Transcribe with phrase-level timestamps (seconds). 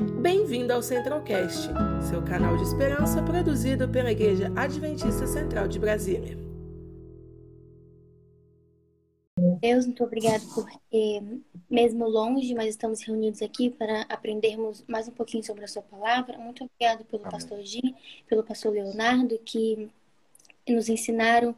[0.00, 1.68] Bem-vindo ao Centralcast,
[2.08, 6.38] seu canal de esperança produzido pela Igreja Adventista Central de Brasília.
[9.60, 11.22] Deus, muito obrigado porque,
[11.68, 16.38] mesmo longe, mas estamos reunidos aqui para aprendermos mais um pouquinho sobre a Sua palavra.
[16.38, 17.32] Muito obrigado pelo Amém.
[17.32, 17.80] pastor G,
[18.26, 19.90] pelo pastor Leonardo, que
[20.66, 21.54] nos ensinaram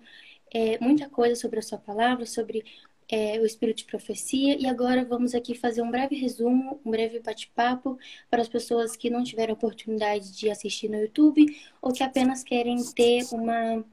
[0.53, 2.65] é, muita coisa sobre a Sua palavra, sobre
[3.13, 4.57] é, o Espírito de Profecia.
[4.59, 7.99] E agora vamos aqui fazer um breve resumo, um breve bate-papo
[8.31, 11.45] para as pessoas que não tiveram oportunidade de assistir no YouTube
[11.83, 13.85] ou que apenas querem ter uma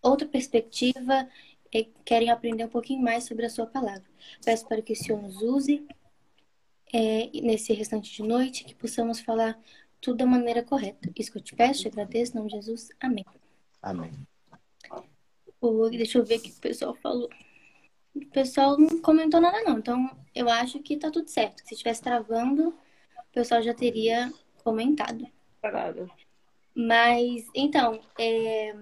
[0.00, 1.28] outra perspectiva
[1.72, 4.04] e querem aprender um pouquinho mais sobre a sua palavra.
[4.44, 5.84] Peço para que o Senhor nos use
[6.94, 9.60] é, nesse restante de noite, que possamos falar
[10.00, 11.10] tudo da maneira correta.
[11.18, 12.90] Isso que eu te peço, te agradeço, em nome de Jesus.
[13.00, 13.26] Amém.
[13.82, 14.12] Amém.
[15.90, 17.28] deixa eu ver o que o pessoal falou.
[18.24, 19.78] O pessoal não comentou nada, não.
[19.78, 21.62] Então, eu acho que tá tudo certo.
[21.64, 24.32] Se estivesse travando, o pessoal já teria
[24.62, 25.26] comentado.
[25.60, 26.10] Parado.
[26.74, 28.74] Mas, então, é...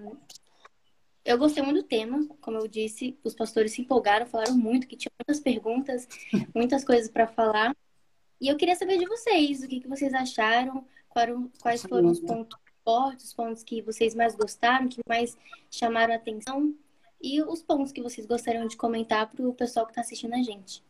[1.25, 2.27] eu gostei muito do tema.
[2.41, 6.07] Como eu disse, os pastores se empolgaram, falaram muito, que tinha muitas perguntas,
[6.53, 7.75] muitas coisas para falar.
[8.39, 10.85] E eu queria saber de vocês, o que, que vocês acharam,
[11.59, 15.35] quais foram os pontos fortes, os pontos que vocês mais gostaram, que mais
[15.71, 16.73] chamaram a atenção
[17.21, 20.41] e os pontos que vocês gostariam de comentar para o pessoal que está assistindo a
[20.41, 20.83] gente.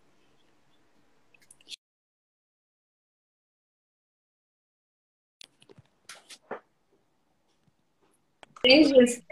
[8.66, 9.23] Hein, Jesus?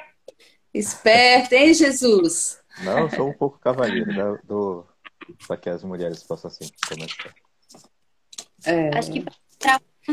[0.73, 2.62] Esperto, hein, Jesus?
[2.84, 4.86] Não, eu sou um pouco cavaleiro né, do
[5.48, 7.34] para que as mulheres possam assim começar.
[8.66, 8.98] É...
[8.98, 9.26] Acho que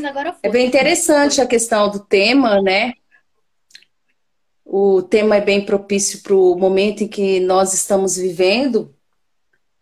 [0.06, 0.48] agora foi.
[0.48, 2.94] É bem interessante a questão do tema, né?
[4.74, 8.90] O tema é bem propício para o momento em que nós estamos vivendo.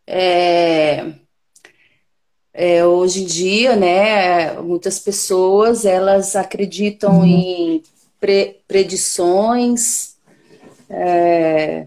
[0.05, 1.13] É,
[2.53, 7.25] é, hoje em dia, né, muitas pessoas elas acreditam uhum.
[7.25, 7.83] em
[8.19, 10.17] pre, predições,
[10.89, 11.87] é,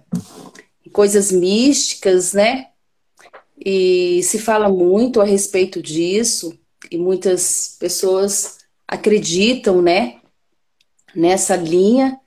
[0.93, 2.69] coisas místicas, né?
[3.59, 6.57] E se fala muito a respeito disso
[6.89, 10.21] e muitas pessoas acreditam, né,
[11.13, 12.17] nessa linha.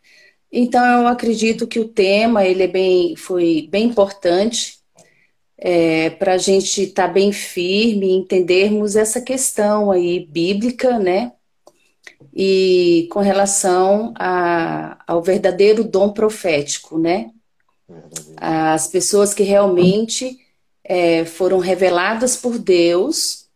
[0.51, 4.77] Então, eu acredito que o tema ele é bem, foi bem importante
[5.59, 11.33] é, para a gente estar tá bem firme e entendermos essa questão aí bíblica, né?
[12.35, 17.31] E com relação a, ao verdadeiro dom profético, né?
[18.37, 20.39] As pessoas que realmente
[20.85, 23.49] é, foram reveladas por Deus,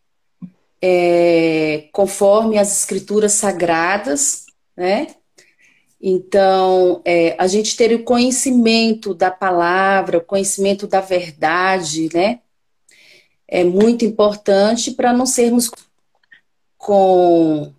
[0.82, 4.46] é, conforme as escrituras sagradas,
[4.76, 5.08] né?
[6.00, 12.40] Então, é, a gente ter o conhecimento da palavra, o conhecimento da verdade, né?
[13.46, 15.70] É muito importante para não sermos
[16.78, 17.72] com,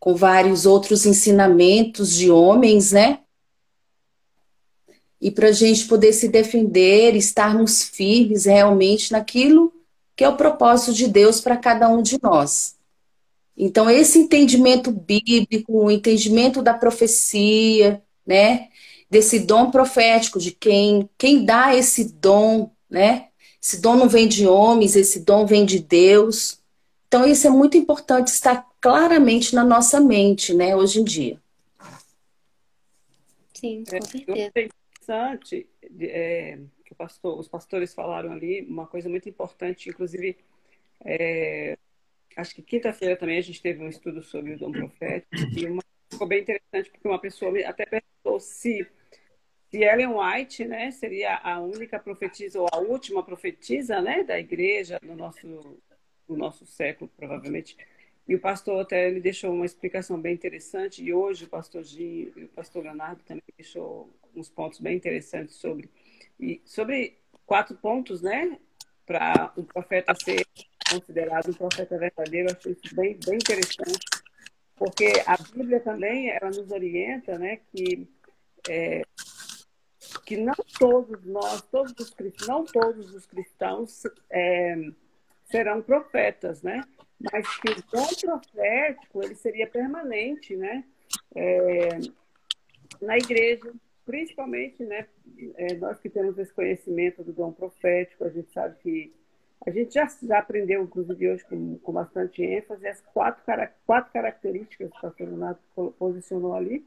[0.00, 3.20] com vários outros ensinamentos de homens, né?
[5.20, 9.74] E para a gente poder se defender, estarmos firmes realmente naquilo
[10.16, 12.77] que é o propósito de Deus para cada um de nós.
[13.60, 18.68] Então, esse entendimento bíblico, o entendimento da profecia, né?
[19.10, 23.28] Desse dom profético, de quem, quem dá esse dom, né?
[23.60, 26.60] Esse dom não vem de homens, esse dom vem de Deus.
[27.08, 31.40] Então, isso é muito importante estar claramente na nossa mente, né, hoje em dia.
[33.54, 34.38] Sim, com é, certeza.
[34.38, 35.68] É interessante
[36.00, 40.36] é, que pastor, os pastores falaram ali, uma coisa muito importante, inclusive,
[41.04, 41.76] é,
[42.36, 45.82] acho que quinta-feira também a gente teve um estudo sobre o dom profético e uma,
[46.10, 48.86] ficou bem interessante porque uma pessoa até perguntou se
[49.70, 54.98] se Ellen White, né, seria a única profetisa ou a última profetisa, né, da igreja
[55.02, 55.46] no nosso
[56.26, 57.76] no nosso século, provavelmente.
[58.26, 62.32] E o pastor até ele deixou uma explicação bem interessante e hoje o pastor Gi
[62.36, 65.88] e o pastor Leonardo também deixou uns pontos bem interessantes sobre
[66.38, 67.16] e sobre
[67.46, 68.58] quatro pontos, né,
[69.06, 70.44] para o profeta ser
[70.90, 72.48] considerado um profeta verdadeiro.
[72.48, 74.06] Eu acho isso bem, bem interessante,
[74.76, 78.08] porque a Bíblia também ela nos orienta né, que,
[78.68, 79.02] é,
[80.24, 82.14] que não todos nós, todos os
[82.46, 84.76] não todos os cristãos é,
[85.44, 86.82] serão profetas, né?
[87.32, 90.84] mas que o dom profético ele seria permanente né?
[91.34, 91.88] É,
[93.00, 93.72] na igreja,
[94.04, 95.06] principalmente né,
[95.56, 99.14] é, nós que temos esse conhecimento do dom profético, a gente sabe que
[99.68, 103.42] a gente já, já aprendeu, inclusive hoje, com, com bastante ênfase, as quatro,
[103.86, 105.60] quatro características que o pastor Renato
[105.98, 106.84] posicionou ali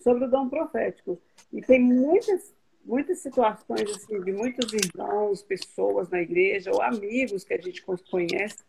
[0.00, 1.20] sobre o dom profético.
[1.52, 7.52] E tem muitas, muitas situações assim, de muitos irmãos, pessoas na igreja, ou amigos que
[7.52, 8.64] a gente conhece,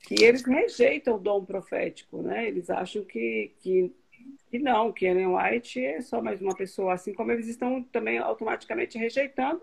[0.00, 2.48] que eles rejeitam o dom profético, né?
[2.48, 3.94] Eles acham que, que,
[4.50, 8.18] que não, que Ellen White é só mais uma pessoa, assim como eles estão também
[8.18, 9.62] automaticamente rejeitando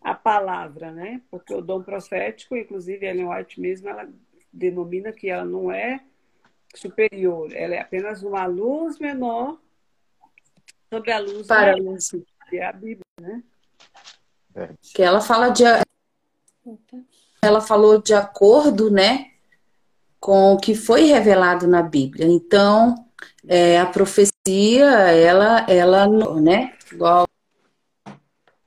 [0.00, 1.20] a palavra, né?
[1.30, 4.08] Porque o dom profético, inclusive Ellen White mesmo, ela
[4.52, 6.00] denomina que ela não é
[6.74, 9.58] superior, ela é apenas uma luz menor
[10.92, 11.98] sobre a luz para maior,
[12.48, 13.42] que é a Bíblia, né?
[14.94, 15.64] Que ela fala de
[17.42, 19.30] ela falou de acordo, né,
[20.18, 22.26] com o que foi revelado na Bíblia.
[22.26, 23.06] Então,
[23.48, 24.30] é, a profecia,
[25.10, 26.06] ela, ela,
[26.40, 27.26] né, igual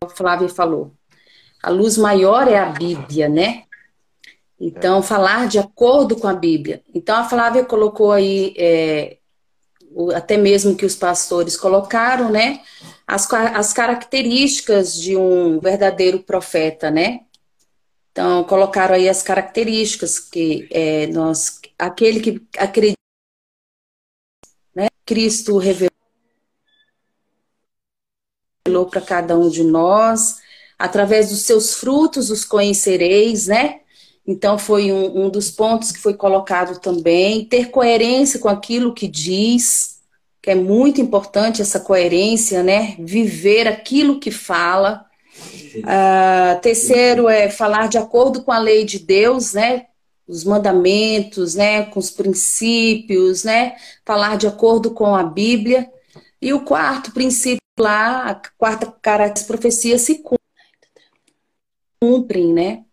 [0.04, 0.92] o Flávio falou,
[1.64, 3.64] a luz maior é a Bíblia, né?
[4.60, 6.84] Então, falar de acordo com a Bíblia.
[6.94, 9.18] Então, a Flávia colocou aí, é,
[10.14, 12.62] até mesmo que os pastores colocaram, né?
[13.08, 17.22] As, as características de um verdadeiro profeta, né?
[18.12, 22.98] Então, colocaram aí as características que é, nós, aquele que acredita,
[24.76, 24.88] né?
[25.06, 25.90] Cristo revelou
[28.90, 30.43] para cada um de nós,
[30.78, 33.80] através dos seus frutos os conhecereis, né?
[34.26, 37.46] Então, foi um, um dos pontos que foi colocado também.
[37.46, 40.00] Ter coerência com aquilo que diz,
[40.42, 42.96] que é muito importante essa coerência, né?
[43.00, 45.06] Viver aquilo que fala.
[45.78, 49.88] Uh, terceiro é falar de acordo com a lei de Deus, né?
[50.26, 51.84] Os mandamentos, né?
[51.84, 53.76] Com os princípios, né?
[54.06, 55.90] Falar de acordo com a Bíblia.
[56.42, 60.22] E o quarto princípio lá, a quarta característica profecia se
[62.04, 62.84] cumprem, né?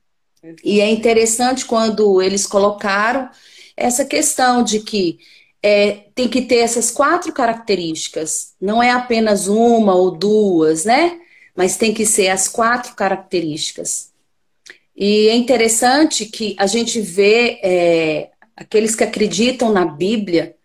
[0.64, 3.28] E é interessante quando eles colocaram
[3.76, 5.18] essa questão de que
[5.62, 8.54] é, tem que ter essas quatro características.
[8.60, 11.20] Não é apenas uma ou duas, né?
[11.60, 14.12] mas tem que ser as quatro características.
[14.96, 20.56] E é interessante que a gente vê é, aqueles que acreditam na Bíblia.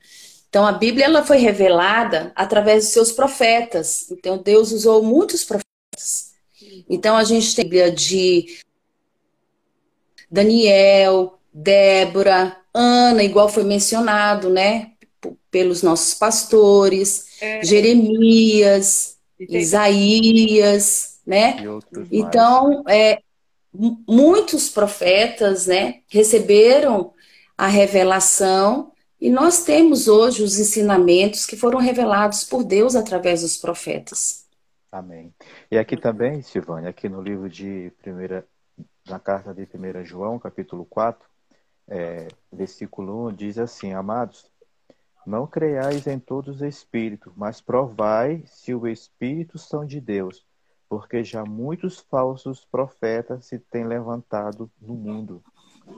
[0.47, 4.09] Então, a Bíblia ela foi revelada através de seus profetas.
[4.09, 6.24] Então, Deus usou muitos profetas.
[6.89, 8.59] Então, a gente tem a Bíblia de
[10.29, 14.91] Daniel, Débora, Ana, igual foi mencionado, né?
[15.49, 17.63] Pelos nossos pastores, é.
[17.63, 21.57] Jeremias, Isaías, né?
[22.11, 23.19] Então, é,
[24.07, 27.13] muitos profetas, né, receberam
[27.57, 33.57] a revelação e nós temos hoje os ensinamentos que foram revelados por Deus através dos
[33.57, 34.45] profetas.
[34.91, 35.33] Amém.
[35.75, 38.47] E aqui também, Silvânia, aqui no livro de primeira,
[39.05, 41.27] na carta de 1 João, capítulo 4,
[41.89, 44.49] é, versículo 1, diz assim, amados,
[45.27, 50.45] não creiais em todos os espíritos, mas provai se o espírito são de Deus,
[50.87, 55.43] porque já muitos falsos profetas se têm levantado no mundo,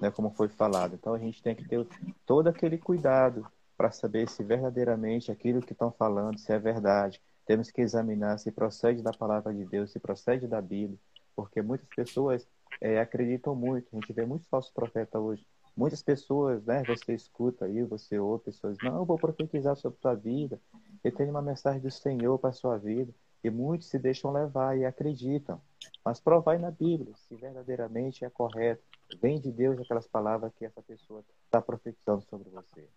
[0.02, 0.96] né, como foi falado.
[0.96, 1.86] Então a gente tem que ter
[2.26, 3.46] todo aquele cuidado
[3.78, 7.22] para saber se verdadeiramente aquilo que estão falando se é verdade.
[7.48, 11.00] Temos que examinar se procede da palavra de Deus, se procede da Bíblia,
[11.36, 12.48] porque muitas pessoas
[12.80, 13.88] é, acreditam muito.
[13.92, 15.46] A gente vê muitos falsos profetas hoje
[15.78, 20.16] Muitas pessoas, né, você escuta aí, você ouve pessoas, não, eu vou profetizar sobre sua
[20.16, 20.60] vida,
[21.04, 23.14] eu tenho uma mensagem do Senhor para sua vida.
[23.44, 25.62] E muitos se deixam levar e acreditam.
[26.04, 28.82] Mas provai na Bíblia se verdadeiramente é correto.
[29.22, 32.90] Vem de Deus aquelas palavras que essa pessoa está profetizando sobre você.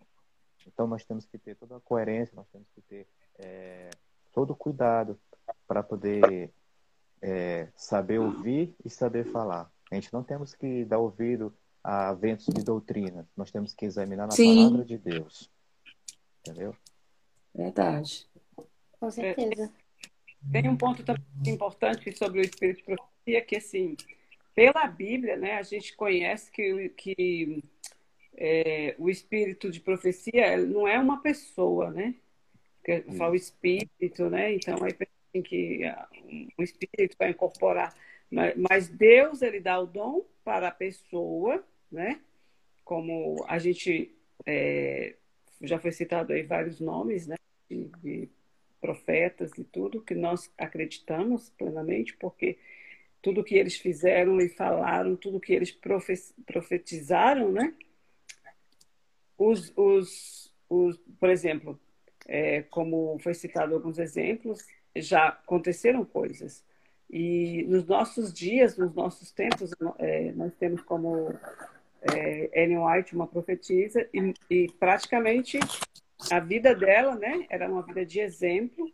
[0.66, 3.06] Então nós temos que ter toda a coerência, nós temos que ter
[3.38, 3.90] é,
[4.32, 5.18] todo o cuidado
[5.66, 6.50] para poder
[7.22, 9.70] é, saber ouvir e saber falar.
[9.90, 13.28] A gente não temos que dar ouvido a ventos de doutrina.
[13.36, 14.64] Nós temos que examinar na Sim.
[14.64, 15.50] palavra de Deus.
[16.40, 16.74] Entendeu?
[17.54, 18.28] Verdade.
[18.98, 19.72] Com certeza.
[20.50, 23.96] Tem um ponto também importante sobre o espírito de profecia, que assim,
[24.54, 27.64] pela Bíblia, né, a gente conhece que, que
[28.34, 32.14] é, o espírito de profecia não é uma pessoa, né?
[33.16, 34.54] Fala o espírito, né?
[34.54, 34.92] Então aí
[35.32, 35.82] tem que
[36.58, 37.94] um espírito vai incorporar.
[38.30, 42.20] Mas Deus ele dá o dom para a pessoa né?
[42.84, 44.14] Como a gente
[44.46, 45.16] é,
[45.62, 47.36] já foi citado aí vários nomes, né?
[47.68, 48.28] De, de,
[48.80, 52.56] profetas e tudo que nós acreditamos plenamente, porque
[53.20, 55.70] tudo que eles fizeram e falaram, tudo que eles
[56.46, 57.74] profetizaram, né?
[59.36, 61.78] Os, os, os por exemplo,
[62.30, 66.64] é, como foi citado alguns exemplos, já aconteceram coisas.
[67.10, 71.34] E nos nossos dias, nos nossos tempos, é, nós temos como
[72.02, 75.58] é, Ellen White, uma profetisa, e, e, praticamente
[76.30, 78.90] a vida dela, né, era uma vida de exemplo.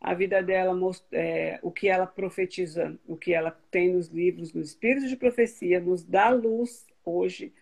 [0.00, 0.76] A vida dela,
[1.12, 5.80] é, o que ela profetiza, o que ela tem nos livros, nos espíritos de profecia,
[5.80, 7.52] nos dá luz hoje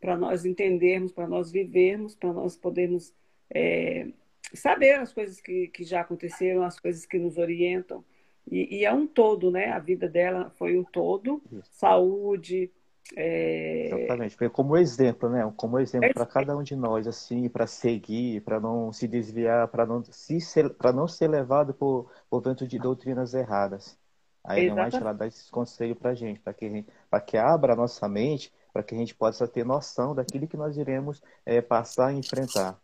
[0.00, 3.14] para nós entendermos, para nós vivermos, para nós podermos
[3.50, 4.08] é,
[4.54, 8.04] saber as coisas que, que já aconteceram, as coisas que nos orientam.
[8.50, 9.72] E, e, é um todo, né?
[9.72, 11.68] A vida dela foi um todo, Isso.
[11.72, 12.70] saúde.
[13.16, 13.86] É...
[13.86, 15.52] Exatamente, como exemplo, né?
[15.56, 19.68] Como exemplo é para cada um de nós, assim, para seguir, para não se desviar,
[19.68, 20.38] para não se
[20.76, 23.98] para não ser levado por, por vento de doutrinas erradas.
[24.46, 26.84] Aí não ela dá esse conselho para a gente, para que,
[27.26, 30.76] que abra a nossa mente, para que a gente possa ter noção daquilo que nós
[30.76, 32.78] iremos é, passar e enfrentar.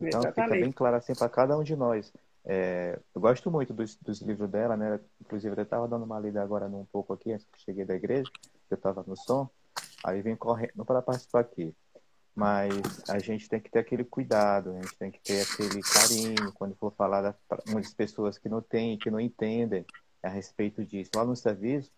[0.00, 0.34] Então Exatamente.
[0.34, 2.12] fica bem claro assim para cada um de nós.
[2.44, 5.00] É, eu gosto muito dos, dos, livros dela, né?
[5.20, 8.30] Inclusive eu estava dando uma lida agora um pouco aqui, antes que cheguei da igreja,
[8.70, 9.50] eu estava no som,
[10.04, 11.74] aí vim correndo para participar aqui.
[12.34, 12.70] Mas
[13.08, 16.76] a gente tem que ter aquele cuidado, a gente tem que ter aquele carinho quando
[16.76, 19.84] for falar para muitas pessoas que não têm, que não entendem
[20.22, 21.10] a respeito disso.
[21.16, 21.90] Lá no serviço,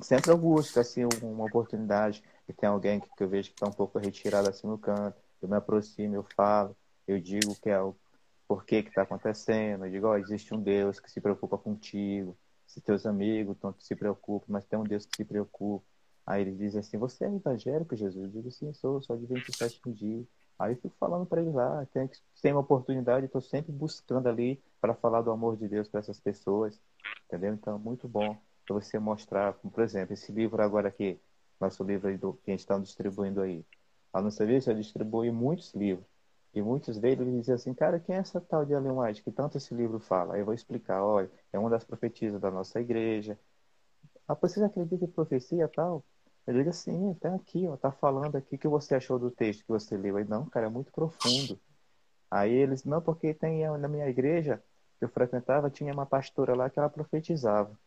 [0.00, 3.66] sempre eu busco assim, uma oportunidade, que tem alguém que, que eu vejo que está
[3.66, 6.74] um pouco retirado assim no canto, eu me aproximo, eu falo,
[7.06, 7.94] eu digo que é o
[8.48, 12.36] porquê que está acontecendo, eu digo, oh, existe um Deus que se preocupa contigo,
[12.66, 15.84] se teus amigos tanto se preocupam, mas tem um Deus que se preocupa.
[16.26, 18.24] Aí eles dizem assim, você é evangélico, Jesus?
[18.24, 20.24] Eu digo, sim, sou, sou de 27 dia.
[20.58, 24.94] Aí eu fico falando para eles lá, tem, uma oportunidade, estou sempre buscando ali para
[24.94, 26.80] falar do amor de Deus para essas pessoas,
[27.26, 27.52] entendeu?
[27.54, 28.36] Então, muito bom
[28.68, 31.20] você mostrar, por exemplo, esse livro agora aqui,
[31.60, 33.64] nosso livro do, que a gente está distribuindo aí.
[34.12, 36.06] A nossa serviço distribui muitos livros.
[36.56, 39.58] E muitos deles dizem assim, cara, quem é essa tal de Ellen White que tanto
[39.58, 40.32] esse livro fala?
[40.32, 43.38] Aí eu vou explicar, olha, é uma das profetisas da nossa igreja.
[44.26, 46.02] Ah, vocês acreditam em profecia tal?
[46.46, 49.66] Eu digo assim, tá aqui, ó, tá falando aqui o que você achou do texto
[49.66, 50.16] que você leu.
[50.16, 51.60] Aí, não, cara, é muito profundo.
[52.30, 54.62] Aí eles, não, porque tem na minha igreja
[54.98, 57.78] que eu frequentava, tinha uma pastora lá que ela profetizava.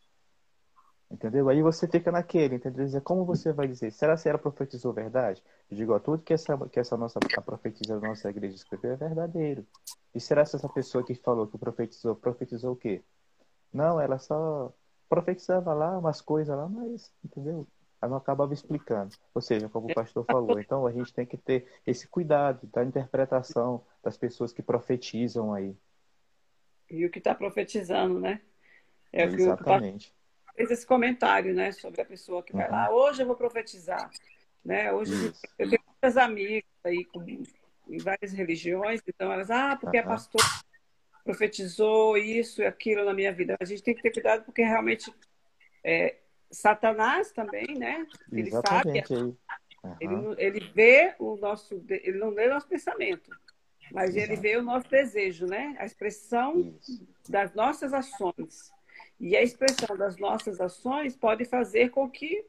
[1.10, 1.50] Entendeu?
[1.50, 3.02] Aí você fica naquele, entendeu?
[3.02, 3.92] Como você vai dizer?
[3.92, 5.44] Será que ela profetizou verdade?
[5.70, 8.94] Eu digo, ó, tudo que essa, que essa nossa a profetisa da nossa igreja escreveu
[8.94, 9.66] é verdadeiro.
[10.14, 13.04] E será que essa pessoa que falou que profetizou, profetizou o quê?
[13.72, 14.74] Não, ela só
[15.08, 17.68] profetizava lá umas coisas lá, mas, entendeu?
[18.02, 19.16] Ela não acabava explicando.
[19.34, 22.84] Ou seja, como o pastor falou, então a gente tem que ter esse cuidado da
[22.84, 25.78] interpretação das pessoas que profetizam aí.
[26.90, 28.42] E o que está profetizando, né?
[29.14, 30.14] É Exatamente
[30.60, 32.72] fez esse comentário, né, sobre a pessoa que vai uhum.
[32.72, 34.10] lá, hoje eu vou profetizar,
[34.63, 34.92] né?
[34.92, 35.42] Hoje Isso.
[35.58, 40.46] eu tenho muitas amigas aí com, em várias religiões, então elas, ah, porque a pastora
[41.24, 43.56] profetizou isso e aquilo na minha vida.
[43.60, 45.13] A gente tem que ter cuidado porque realmente
[45.84, 46.16] é,
[46.50, 48.06] Satanás também, né?
[48.32, 49.08] Ele Exatamente.
[49.08, 49.38] sabe,
[49.84, 50.36] uhum.
[50.36, 53.30] ele, ele vê o nosso, ele não lê o nosso pensamento,
[53.92, 54.32] mas Exato.
[54.32, 55.75] ele vê o nosso desejo, né?
[55.80, 57.08] A expressão Isso.
[57.28, 58.72] das nossas ações.
[59.20, 62.46] E a expressão das nossas ações pode fazer com que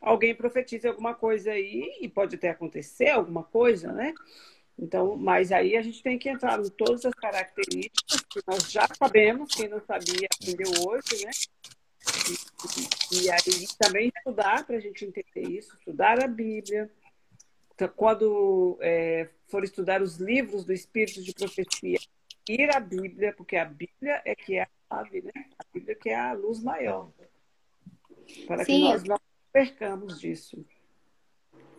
[0.00, 4.14] alguém profetize alguma coisa aí, e pode até acontecer alguma coisa, né?
[4.78, 8.86] Então, mas aí a gente tem que entrar em todas as características que nós já
[8.98, 11.30] sabemos, quem não sabia aprendeu hoje, né?
[12.28, 16.90] E, e, e aí também estudar para a gente entender isso, estudar a Bíblia.
[17.74, 21.98] Então, quando é, for estudar os livros do Espírito de Profecia,
[22.48, 25.46] ir à Bíblia, porque a Bíblia é que é a chave, né?
[25.58, 27.10] A Bíblia que é a luz maior.
[28.46, 28.72] Para Sim.
[28.72, 29.20] que nós não
[29.54, 30.66] percamos disso.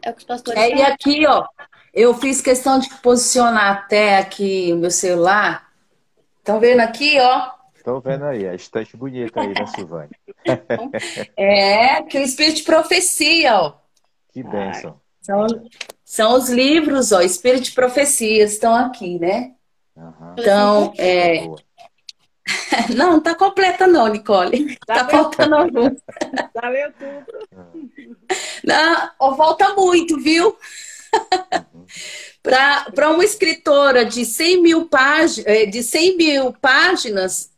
[0.01, 1.45] É o que os pastores é, E aqui, ó,
[1.93, 5.69] eu fiz questão de posicionar até aqui o meu celular.
[6.37, 7.51] Estão vendo aqui, ó?
[7.75, 10.17] Estão vendo aí, a estante bonita aí da Silvânia.
[11.35, 13.73] é, que o Espírito de Profecia, ó.
[14.31, 15.01] Que bênção.
[15.21, 15.45] São,
[16.03, 19.53] são os livros, ó, Espírito de Profecias, estão aqui, né?
[19.97, 20.35] Uhum.
[20.37, 21.45] Então, é...
[22.95, 24.77] Não, tá completa não, Nicole.
[24.87, 25.99] Já tá faltando alguns.
[26.53, 27.85] Já leu tudo.
[28.63, 30.57] Não, falta muito, viu?
[32.41, 37.51] Para uma escritora de 100 mil, pág eh, de 100 mil páginas,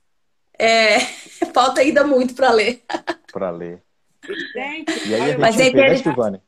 [0.58, 1.00] é...
[1.54, 2.84] falta ainda muito para ler.
[3.32, 3.82] Para ler.
[4.54, 6.42] Gente, e aí a gente Mas vê, né,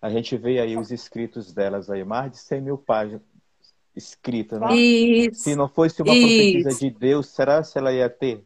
[0.00, 3.22] A gente vê aí os escritos delas aí, mais de 100 mil páginas,
[4.00, 4.74] escrita, né?
[4.74, 6.26] Isso, se não fosse uma isso.
[6.26, 8.44] profetisa de Deus, será que ela ia ter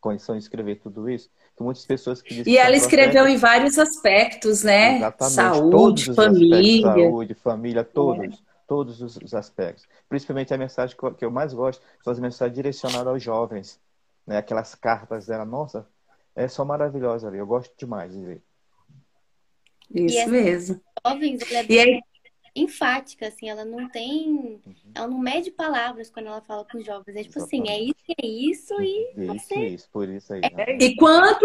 [0.00, 1.30] condição de escrever tudo isso?
[1.56, 4.96] Tem muitas pessoas que E ela escreveu em vários aspectos, né?
[4.96, 5.34] Exatamente.
[5.34, 6.58] Saúde, família.
[6.58, 8.34] Aspectos, saúde, família, todos.
[8.34, 8.54] É.
[8.66, 9.86] Todos os, os, aspectos.
[10.08, 13.78] Principalmente a mensagem que eu, que eu mais gosto são as mensagens direcionadas aos jovens.
[14.26, 14.38] Né?
[14.38, 15.86] Aquelas cartas dela, nossa,
[16.34, 17.36] é só maravilhosa ali.
[17.36, 18.42] Eu gosto demais de ver.
[19.94, 20.80] Isso mesmo.
[21.06, 22.00] Jovens, ela é e aí,
[22.56, 24.60] enfática, assim, ela não tem.
[24.64, 24.74] Uhum.
[24.94, 27.16] Ela não mede palavras quando ela fala com os jovens.
[27.16, 27.70] É tipo Exatamente.
[27.70, 29.24] assim, é isso, é isso e.
[29.24, 29.66] Isso, você...
[29.66, 30.40] isso, por isso aí.
[30.42, 30.76] É...
[30.76, 31.44] E quanto,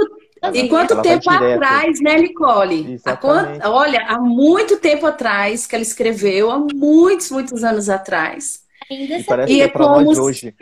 [0.53, 2.99] E quanto tempo atrás, né, Nicole?
[3.05, 3.69] Há.
[3.69, 8.63] Olha, há muito tempo atrás que ela escreveu, há muitos, muitos anos atrás.
[8.89, 10.21] Ainda e parece e que é, é como...
[10.21, 10.53] hoje.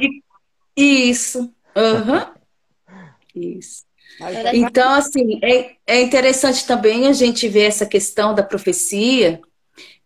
[0.75, 1.53] Isso.
[1.75, 2.37] Uhum.
[3.35, 3.85] Isso.
[4.53, 9.39] Então, assim, é, é interessante também a gente ver essa questão da profecia,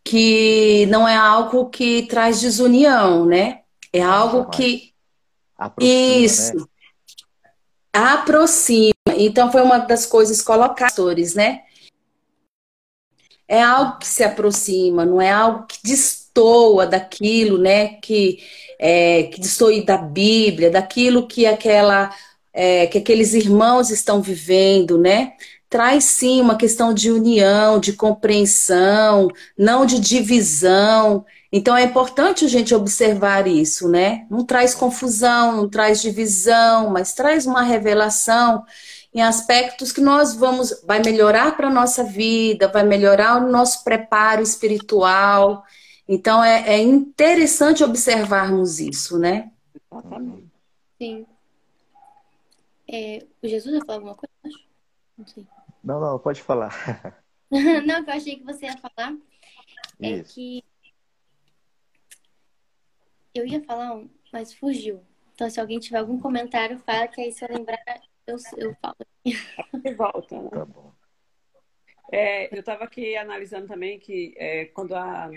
[0.03, 3.61] que não é algo que traz desunião, né?
[3.93, 4.93] É algo que.
[5.57, 6.55] Aproxima, Isso.
[6.55, 6.65] Né?
[7.93, 8.93] Aproxima.
[9.17, 11.63] Então, foi uma das coisas colocadas, né?
[13.47, 17.95] É algo que se aproxima, não é algo que destoa daquilo, né?
[17.95, 18.41] Que,
[18.79, 22.15] é, que destoe da Bíblia, daquilo que aquela
[22.53, 25.33] é, que aqueles irmãos estão vivendo, né?
[25.69, 31.25] Traz sim uma questão de união, de compreensão, não de divisão.
[31.51, 34.25] Então é importante a gente observar isso, né?
[34.29, 38.65] Não traz confusão, não traz divisão, mas traz uma revelação
[39.13, 43.83] em aspectos que nós vamos vai melhorar para a nossa vida, vai melhorar o nosso
[43.83, 45.63] preparo espiritual.
[46.07, 49.51] Então é, é interessante observarmos isso, né?
[50.97, 51.25] Sim.
[52.91, 54.33] É, o Jesus ia falar alguma coisa?
[54.45, 54.67] Acho?
[55.17, 55.47] Não sei.
[55.81, 56.73] Não, não, pode falar.
[57.85, 59.17] não, que eu achei que você ia falar
[60.01, 60.31] é Isso.
[60.31, 60.63] é que
[63.33, 65.05] eu ia falar, mas fugiu.
[65.33, 67.79] Então, se alguém tiver algum comentário, fala que aí se eu lembrar,
[68.27, 68.97] eu, eu falo.
[69.23, 70.49] De volta, né?
[70.49, 70.93] Tá bom.
[72.11, 75.29] É, eu estava aqui analisando também que é, quando a,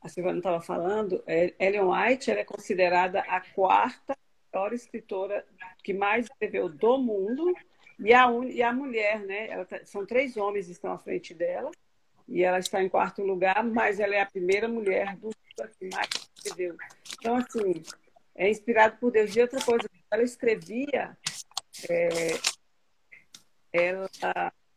[0.00, 4.16] a Silvana estava falando, é, Ellen White ela é considerada a quarta
[4.56, 5.44] maior escritora
[5.82, 7.54] que mais escreveu do mundo,
[7.98, 9.64] e a, e a mulher, né?
[9.64, 9.80] Tá...
[9.84, 11.70] São três homens que estão à frente dela,
[12.28, 15.88] e ela está em quarto lugar, mas ela é a primeira mulher do mundo que
[15.94, 16.76] mais escreveu.
[17.18, 17.82] Então, assim,
[18.34, 19.34] é inspirado por Deus.
[19.34, 21.16] E outra coisa, ela escrevia,
[21.88, 22.28] é...
[23.72, 24.10] ela,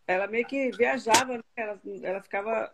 [0.05, 1.43] ela meio que viajava, né?
[1.55, 2.73] ela, ela ficava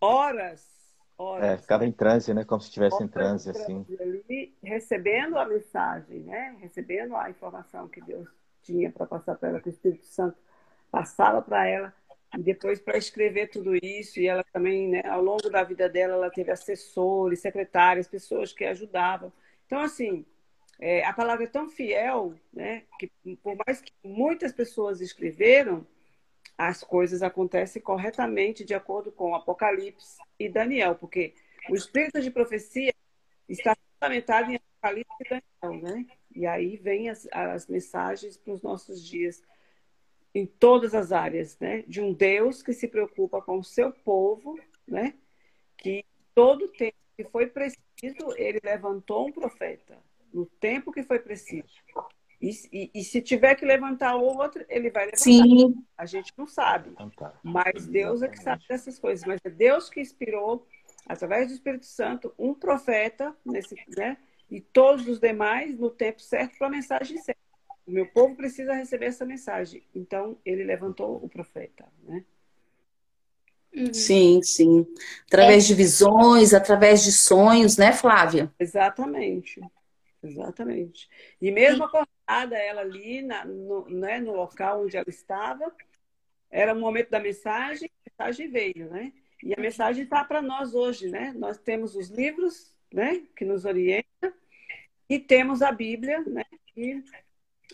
[0.00, 0.76] horas
[1.18, 1.44] horas.
[1.44, 2.44] É, ficava em transe, né?
[2.44, 3.86] Como se estivesse em transe, assim.
[4.00, 6.56] Ali, recebendo a mensagem, né?
[6.60, 8.28] Recebendo a informação que Deus
[8.62, 10.36] tinha para passar para ela, que o Espírito Santo
[10.90, 11.94] passava para ela,
[12.36, 14.20] e depois para escrever tudo isso.
[14.20, 18.64] E ela também, né, ao longo da vida dela, ela teve assessores, secretárias, pessoas que
[18.64, 19.32] ajudavam.
[19.66, 20.24] Então, assim,
[20.78, 22.82] é, a palavra é tão fiel, né?
[22.98, 23.10] Que
[23.42, 25.86] por mais que muitas pessoas escreveram,
[26.56, 31.34] as coisas acontecem corretamente de acordo com Apocalipse e Daniel, porque
[31.68, 32.94] o espírito de profecia
[33.48, 36.06] está fundamentado em Apocalipse e Daniel, né?
[36.34, 39.42] E aí vem as, as mensagens para os nossos dias
[40.34, 41.82] em todas as áreas, né?
[41.82, 45.14] De um Deus que se preocupa com o seu povo, né?
[45.78, 49.98] Que todo tempo que foi preciso, ele levantou um profeta
[50.32, 51.74] no tempo que foi preciso.
[52.40, 55.22] E, e, e, se tiver que levantar outro, ele vai levantar.
[55.22, 55.74] Sim.
[55.96, 56.90] A gente não sabe.
[56.90, 57.32] Então tá.
[57.42, 59.26] Mas Deus é que sabe dessas coisas.
[59.26, 60.66] Mas é Deus que inspirou,
[61.06, 64.18] através do Espírito Santo, um profeta, nesse, né?
[64.50, 67.40] E todos os demais no tempo certo para a mensagem certa.
[67.86, 69.82] O meu povo precisa receber essa mensagem.
[69.94, 72.24] Então, ele levantou o profeta, né?
[73.74, 73.92] Uhum.
[73.92, 74.86] Sim, sim.
[75.26, 75.66] Através é.
[75.68, 78.52] de visões, através de sonhos, né, Flávia?
[78.58, 79.60] Exatamente.
[80.22, 81.08] Exatamente.
[81.40, 85.72] E mesmo acordada ela ali na, no, né, no local onde ela estava,
[86.50, 89.12] era o momento da mensagem, a mensagem veio, né?
[89.42, 91.32] E a mensagem está para nós hoje, né?
[91.36, 94.32] Nós temos os livros, né, que nos orientam,
[95.08, 96.44] e temos a Bíblia, né?
[96.76, 97.02] E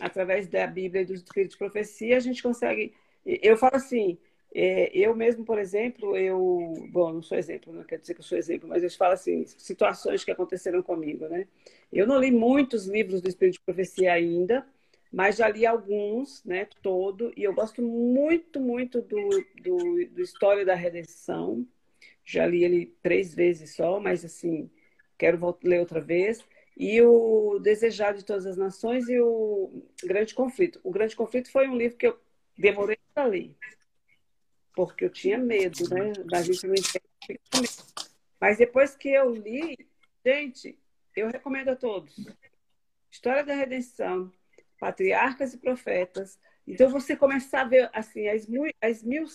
[0.00, 2.94] através da Bíblia e dos Espíritos de Profecia a gente consegue.
[3.24, 4.18] Eu falo assim,
[4.54, 6.74] é, eu mesmo, por exemplo, eu.
[6.90, 9.44] Bom, não sou exemplo, não quer dizer que eu sou exemplo, mas eu falo assim,
[9.46, 11.46] situações que aconteceram comigo, né?
[11.92, 14.66] Eu não li muitos livros do Espírito de Profecia ainda,
[15.12, 16.66] mas já li alguns, né?
[16.82, 19.28] Todo, e eu gosto muito, muito do,
[19.62, 21.66] do, do História da Redenção.
[22.24, 24.70] Já li ele três vezes só, mas assim,
[25.18, 26.42] quero ler outra vez.
[26.76, 30.80] E o Desejado de Todas as Nações e o Grande Conflito.
[30.82, 32.18] O Grande Conflito foi um livro que eu
[32.56, 33.54] demorei para ler
[34.74, 36.12] porque eu tinha medo, né?
[36.26, 37.40] Da gente não entender.
[38.40, 39.76] Mas depois que eu li,
[40.24, 40.78] gente,
[41.16, 42.14] eu recomendo a todos.
[43.10, 44.32] História da Redenção,
[44.78, 46.38] Patriarcas e Profetas.
[46.66, 48.46] Então você começar a ver assim, as,
[48.80, 49.26] as mil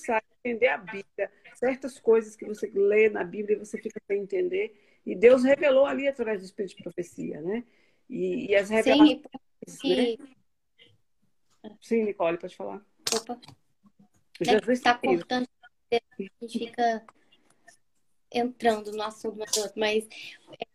[0.44, 5.00] entender a Bíblia, certas coisas que você lê na Bíblia e você fica sem entender.
[5.06, 7.64] E Deus revelou ali através do Espírito de Profecia, né?
[8.10, 9.22] E, e as revelações.
[9.68, 11.78] Sim, né?
[11.82, 12.86] Sim, Nicole, pode falar.
[13.14, 13.40] Opa.
[14.42, 15.48] Jesus está cortando,
[15.92, 17.06] a gente fica
[18.32, 19.38] entrando no assunto,
[19.76, 20.08] mas.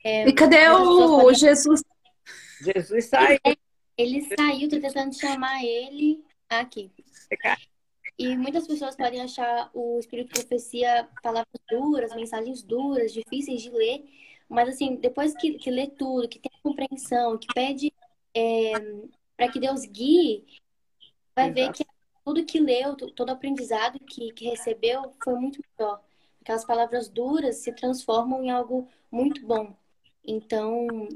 [0.04, 1.82] É, e cadê o Jesus?
[2.60, 3.38] Jesus saiu.
[3.44, 3.58] Ele,
[3.96, 6.24] ele saiu, tô tentando chamar ele.
[6.48, 6.92] Aqui.
[8.18, 13.70] E muitas pessoas podem achar o Espírito de Profecia palavras duras, mensagens duras, difíceis de
[13.70, 14.04] ler.
[14.48, 17.92] Mas, assim, depois que, que lê tudo, que tem compreensão, que pede
[18.34, 18.72] é,
[19.36, 20.44] para que Deus guie,
[21.34, 21.54] vai Exato.
[21.54, 21.86] ver que
[22.24, 26.02] tudo que leu, todo aprendizado que, que recebeu foi muito melhor.
[26.42, 29.76] Aquelas palavras duras se transformam em algo muito bom.
[30.24, 31.08] Então,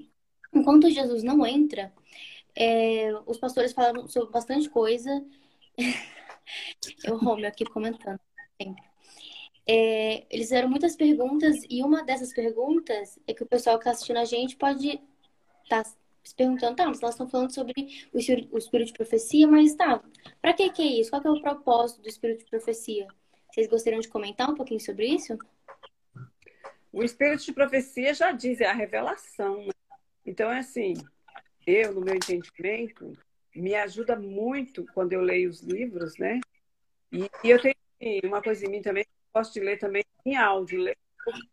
[0.54, 1.92] enquanto Jesus não entra,
[2.54, 5.24] é, os pastores falaram sobre bastante coisa.
[7.04, 8.20] Eu, Romeu, aqui comentando
[8.60, 8.82] sempre.
[9.66, 13.90] É, eles fizeram muitas perguntas e uma dessas perguntas é que o pessoal que está
[13.90, 15.00] assistindo a gente pode
[15.64, 15.90] estar tá
[16.22, 17.72] se perguntando, tá, mas elas estão falando sobre
[18.12, 20.00] o espírito, o espírito de profecia, mas tá,
[20.40, 21.10] para que que é isso?
[21.10, 23.08] Qual que é o propósito do espírito de profecia?
[23.56, 25.38] Vocês gostariam de comentar um pouquinho sobre isso?
[26.92, 29.64] O espírito de profecia já diz, é a revelação.
[29.64, 29.72] Né?
[30.26, 30.92] Então, é assim,
[31.66, 33.16] eu, no meu entendimento,
[33.54, 36.38] me ajuda muito quando eu leio os livros, né?
[37.10, 37.74] E, e eu tenho
[38.24, 40.98] uma coisa em mim também, gosto de ler também em áudio, ler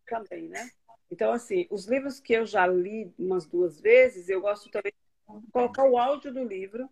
[0.05, 0.69] também, né?
[1.09, 5.51] Então, assim, os livros que eu já li umas duas vezes, eu gosto também de
[5.53, 6.89] colocar o áudio do livro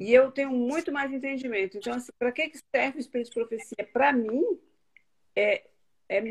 [0.00, 1.78] e eu tenho muito mais entendimento.
[1.78, 3.88] Então, assim, para que serve o Espírito de Profecia?
[3.92, 4.42] Para mim,
[5.34, 5.64] é,
[6.08, 6.22] é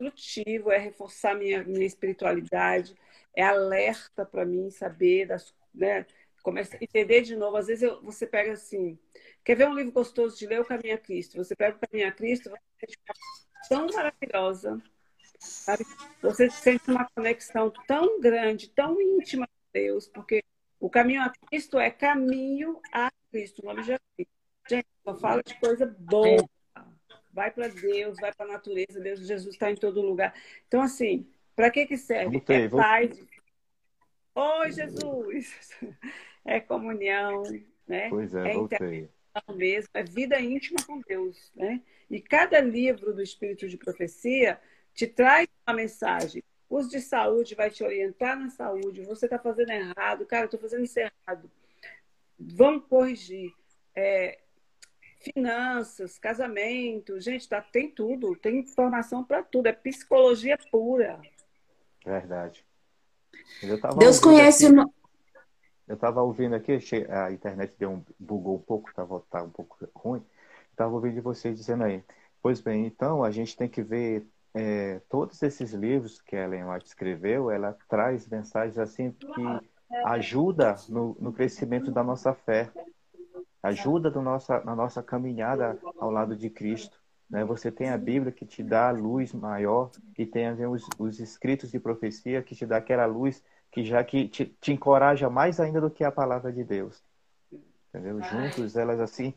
[0.00, 2.94] instrutivo, é reforçar minha, minha espiritualidade,
[3.34, 6.06] é alerta para mim saber das, né,
[6.42, 7.56] começa a entender de novo.
[7.56, 8.98] Às vezes eu, você pega assim,
[9.44, 11.36] quer ver um livro gostoso de ler, o Caminho a Cristo.
[11.36, 12.86] Você pega o Caminho a Cristo, você
[13.68, 14.82] tão maravilhosa,
[15.38, 15.84] sabe?
[16.20, 20.42] Você sente uma conexão tão grande, tão íntima com Deus, porque
[20.82, 24.32] o caminho a Cristo é caminho a Cristo, o nome de Cristo.
[24.68, 26.44] Gente, só fala de coisa boa.
[27.32, 30.34] Vai para Deus, vai para a natureza, Deus, Jesus está em todo lugar.
[30.66, 32.32] Então, assim, para que que serve?
[32.32, 33.24] Voltei, é paz.
[34.34, 35.70] Oi, Jesus!
[36.44, 37.44] É comunhão,
[37.86, 38.08] né?
[38.08, 39.08] Pois é, é voltei.
[39.54, 41.80] mesmo, é vida íntima com Deus, né?
[42.10, 44.60] E cada livro do Espírito de Profecia
[44.92, 46.42] te traz uma mensagem.
[46.72, 49.02] Os de saúde vai te orientar na saúde.
[49.02, 51.50] Você está fazendo errado, cara, estou fazendo isso errado.
[52.40, 53.52] Vamos corrigir.
[53.94, 54.38] É,
[55.20, 61.20] finanças, casamento, gente, tá, tem tudo, tem informação para tudo, é psicologia pura.
[62.06, 62.64] Verdade.
[63.98, 64.94] Deus conhece aqui, o.
[65.86, 66.78] Eu estava ouvindo aqui,
[67.10, 70.24] a internet deu um, bugou um pouco, estava tá um pouco ruim.
[70.70, 72.02] Estava ouvindo vocês dizendo aí.
[72.40, 76.86] Pois bem, então a gente tem que ver é, todos esses livros que Ellen White
[76.86, 79.60] escreveu, ela traz mensagens assim que
[80.04, 82.70] ajuda no, no crescimento da nossa fé,
[83.62, 87.00] ajuda do nossa, na nossa caminhada ao lado de Cristo.
[87.30, 87.44] Né?
[87.44, 91.70] Você tem a Bíblia que te dá a luz maior e tem os, os escritos
[91.70, 95.80] de profecia que te dá aquela luz que já que te, te encoraja mais ainda
[95.80, 97.02] do que a palavra de Deus.
[97.88, 98.20] Entendeu?
[98.22, 99.34] Juntos elas assim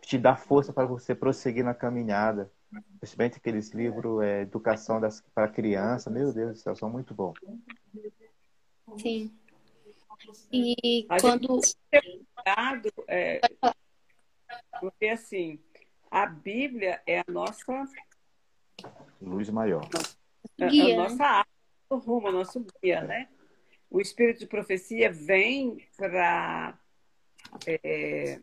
[0.00, 2.50] te dá força para você prosseguir na caminhada.
[2.98, 7.38] Principalmente aqueles livros é, Educação das, para Criança, meu Deus do céu, são muito bons.
[8.98, 9.32] Sim.
[10.52, 11.60] E a quando.
[13.08, 13.40] É,
[14.80, 15.58] porque assim,
[16.10, 17.84] a Bíblia é a nossa.
[19.20, 19.88] Luz maior.
[20.58, 21.46] É, é a nossa arma,
[21.90, 23.28] o rumo, o nosso guia, né?
[23.90, 26.78] O espírito de profecia vem para.
[27.66, 28.40] É,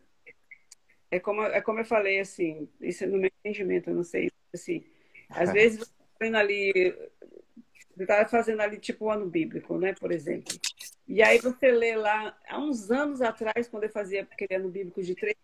[1.12, 4.32] é como, é como eu falei, assim, isso é no meu entendimento, eu não sei,
[4.54, 4.86] assim,
[5.30, 6.72] às vezes você está fazendo ali,
[7.95, 10.54] você está fazendo ali tipo o ano bíblico, né, por exemplo.
[11.08, 15.02] E aí você lê lá, há uns anos atrás, quando eu fazia aquele ano bíblico
[15.02, 15.36] de três,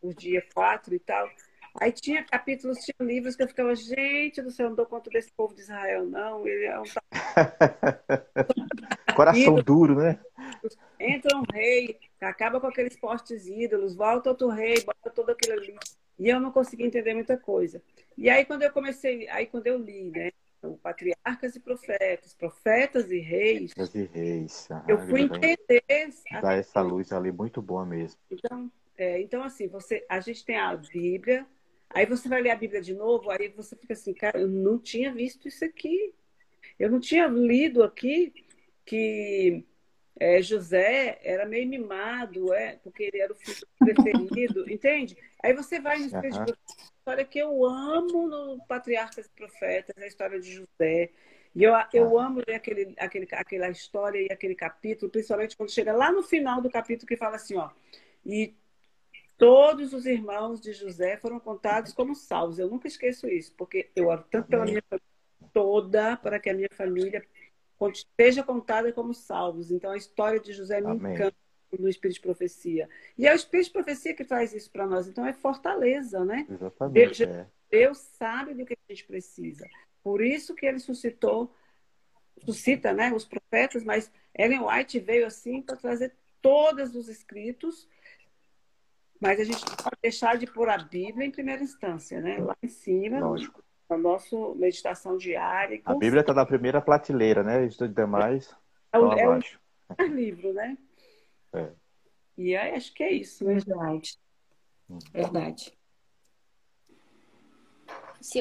[0.00, 1.30] por dia quatro e tal,
[1.80, 5.32] aí tinha capítulos, tinha livros que eu ficava, gente do céu, não dou conta desse
[5.32, 6.84] povo de Israel, não, ele é um...
[9.16, 10.18] Coração duro, né?
[11.00, 15.76] Entra um rei, acaba com aqueles postes ídolos, volta outro rei, bota todo aquele ali.
[16.18, 17.82] E eu não consegui entender muita coisa.
[18.16, 20.30] E aí quando eu comecei, aí quando eu li, né,
[20.82, 24.68] patriarcas e profetas, profetas e reis, profetas e reis.
[24.70, 25.82] Ah, eu fui entender.
[26.40, 28.18] Dá essa luz ali muito boa mesmo.
[28.30, 31.46] Então, é, então assim, você, a gente tem a Bíblia,
[31.90, 34.78] aí você vai ler a Bíblia de novo, aí você fica assim, cara, eu não
[34.78, 36.14] tinha visto isso aqui.
[36.78, 38.32] Eu não tinha lido aqui
[38.84, 39.64] que
[40.18, 45.16] é, José era meio mimado, é, porque ele era o filho preferido, entende?
[45.42, 46.54] Aí você vai no uhum.
[46.98, 51.10] história que eu amo no Patriarcas e Profetas, a história de José.
[51.54, 55.92] E eu, eu amo ler aquele, aquele, aquela história e aquele capítulo, principalmente quando chega
[55.92, 57.70] lá no final do capítulo que fala assim, ó.
[58.24, 58.54] E
[59.36, 62.58] todos os irmãos de José foram contados como salvos.
[62.58, 65.14] Eu nunca esqueço isso, porque eu oro tanto pela minha família
[65.52, 67.24] toda, para que a minha família
[68.18, 69.70] seja contada como salvos.
[69.70, 71.14] Então a história de José me Amém.
[71.14, 71.36] encanta.
[71.78, 72.88] no Espírito de Profecia.
[73.18, 75.08] E é o Espírito de Profecia que traz isso para nós.
[75.08, 76.46] Então é fortaleza, né?
[76.48, 76.94] Exatamente.
[76.94, 77.46] Deus, é.
[77.68, 79.66] Deus sabe do que a gente precisa.
[80.02, 81.52] Por isso que ele suscitou,
[82.44, 87.88] suscita né, os profetas, mas Ellen White veio assim para trazer todos os escritos,
[89.18, 92.38] mas a gente não pode deixar de pôr a Bíblia em primeira instância, né?
[92.38, 93.63] Lá em cima, Lógico.
[93.94, 95.80] A nossa meditação diária.
[95.84, 97.64] A Bíblia está na primeira prateleira, né?
[97.64, 98.54] Os demais
[98.92, 100.76] é o, é o livro, né?
[101.52, 101.68] É.
[102.36, 103.54] E aí, acho que é isso, né?
[103.54, 104.18] Verdade.
[105.12, 105.78] Verdade.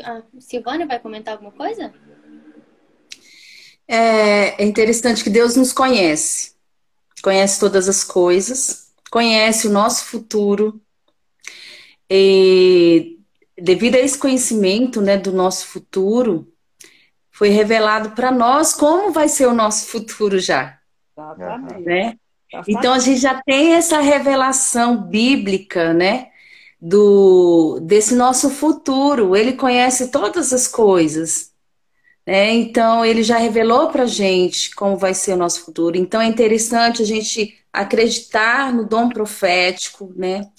[0.05, 1.93] A Silvânia vai comentar alguma coisa?
[3.87, 6.55] É, é interessante que Deus nos conhece,
[7.21, 10.81] conhece todas as coisas, conhece o nosso futuro,
[12.09, 13.19] e
[13.63, 16.51] devido a esse conhecimento né, do nosso futuro,
[17.31, 20.77] foi revelado para nós como vai ser o nosso futuro já.
[21.17, 21.81] Exatamente.
[21.81, 22.15] Né?
[22.67, 26.27] Então a gente já tem essa revelação bíblica, né?
[26.85, 29.33] do desse nosso futuro.
[29.33, 31.53] Ele conhece todas as coisas.
[32.27, 32.51] Né?
[32.51, 35.97] Então, ele já revelou para a gente como vai ser o nosso futuro.
[35.97, 40.49] Então, é interessante a gente acreditar no dom profético, né?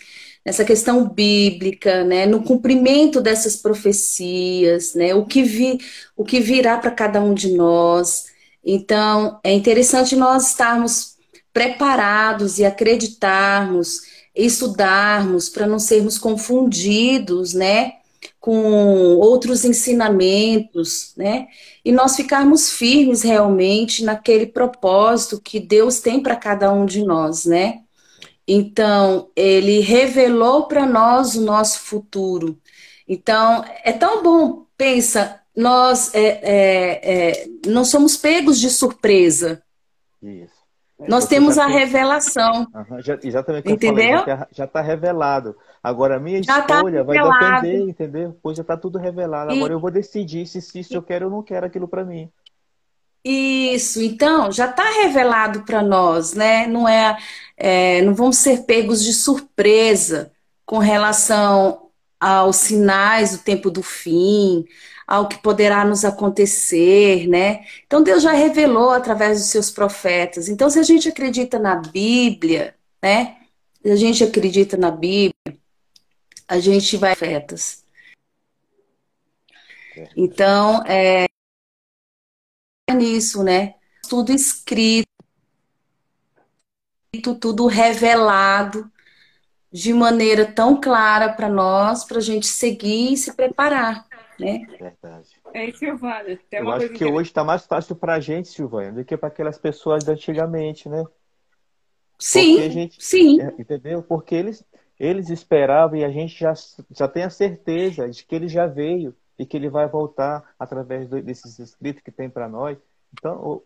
[0.45, 2.27] Nessa questão bíblica, né?
[2.27, 5.15] no cumprimento dessas profecias, né?
[5.15, 5.79] o, que vi,
[6.17, 8.27] o que virá para cada um de nós.
[8.65, 11.17] Então, é interessante nós estarmos
[11.53, 17.93] preparados e acreditarmos estudarmos para não sermos confundidos, né,
[18.41, 21.47] com outros ensinamentos, né,
[21.85, 27.45] e nós ficarmos firmes realmente naquele propósito que Deus tem para cada um de nós,
[27.45, 27.84] né?
[28.47, 32.59] Então, ele revelou para nós o nosso futuro.
[33.09, 39.63] Então, é tão bom, pensa, nós é, é, é, não somos pegos de surpresa.
[40.23, 40.65] Isso.
[41.09, 42.67] Nós temos a revelação.
[42.73, 43.71] Uhum, já, exatamente.
[43.71, 44.21] Entendeu?
[44.21, 45.57] Falei, já está revelado.
[45.83, 48.37] Agora, a minha já tá escolha tá vai depender, entendeu?
[48.43, 49.53] Pois já está tudo revelado.
[49.53, 49.75] Agora e...
[49.75, 52.31] eu vou decidir se, se, se eu quero ou não quero aquilo para mim.
[53.27, 56.67] Isso, então, já está revelado para nós, né?
[56.67, 57.17] Não é,
[57.57, 60.33] é, não vamos ser pegos de surpresa
[60.67, 64.65] com relação aos sinais do tempo do fim,
[65.07, 67.65] ao que poderá nos acontecer, né?
[67.87, 70.49] Então Deus já revelou através dos seus profetas.
[70.49, 73.37] Então se a gente acredita na Bíblia, né?
[73.83, 75.35] Se a gente acredita na Bíblia,
[76.49, 77.85] a gente vai profetas.
[80.17, 81.27] Então, é
[82.95, 83.75] nisso, né?
[84.09, 85.09] Tudo escrito,
[87.21, 88.91] tudo revelado
[89.73, 94.07] de maneira tão clara para nós, para a gente seguir e se preparar
[94.39, 94.67] né?
[94.79, 95.29] Verdade.
[95.53, 98.49] É, Silvânia, tem uma Eu acho que, que hoje está mais fácil para a gente,
[98.49, 101.05] Silvânia, do que para aquelas pessoas de antigamente, né?
[102.19, 103.41] Sim, gente, sim.
[103.41, 104.03] É, entendeu?
[104.03, 104.65] Porque eles,
[104.99, 106.53] eles esperavam e a gente já,
[106.91, 111.09] já tem a certeza de que ele já veio e que ele vai voltar através
[111.09, 112.79] desses escritos que tem para nós.
[113.13, 113.63] Então,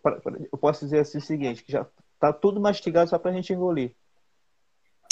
[0.52, 1.86] eu posso dizer assim o seguinte, que já
[2.18, 3.92] está tudo mastigado só para a gente engolir.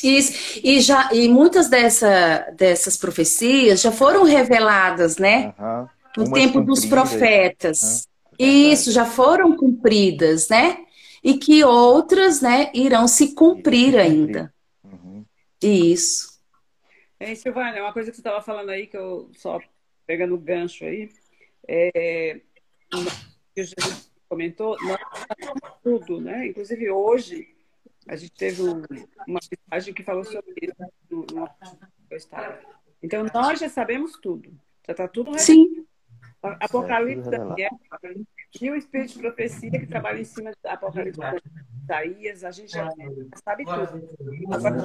[0.03, 5.55] Isso, e, já, e muitas dessa, dessas profecias já foram reveladas, né?
[5.59, 5.89] Uhum.
[6.19, 8.07] No Umas tempo dos profetas.
[8.39, 8.47] Uhum.
[8.47, 10.85] Isso, já foram cumpridas, né?
[11.23, 14.53] E que outras, né, irão se cumprir ainda.
[14.85, 15.25] Uhum.
[15.63, 16.37] Isso.
[17.19, 19.59] É, Silvana, uma coisa que você estava falando aí, que eu só
[20.07, 21.11] pegando o gancho aí,
[21.67, 22.41] é,
[22.91, 23.07] que o
[23.57, 24.99] Jesus comentou, nós
[25.83, 26.49] tudo, né?
[26.49, 27.55] Inclusive hoje,
[28.09, 28.83] a gente teve um,
[29.27, 32.67] uma mensagem que falou sobre isso no, no estado.
[33.03, 34.51] Então, nós já sabemos tudo.
[34.87, 35.45] Já está tudo revelado.
[35.45, 35.87] Sim.
[36.43, 37.71] Apocalipse Daniel
[38.61, 42.73] e o Espírito de Profecia que trabalha em cima do Apocalipse de Isaías, a gente
[42.73, 42.89] já
[43.45, 44.09] sabe tudo.
[44.53, 44.77] Agora,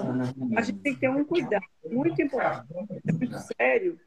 [0.58, 2.68] a gente tem que ter um cuidado muito importante,
[3.14, 4.00] muito sério,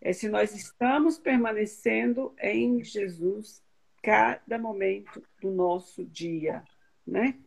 [0.00, 3.62] é se nós estamos permanecendo em Jesus
[4.08, 6.64] cada momento do nosso dia,
[7.06, 7.38] né?